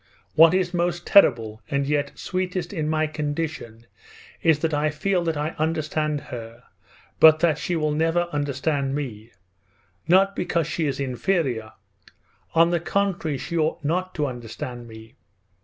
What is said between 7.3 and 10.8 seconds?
that she will never understand me; not because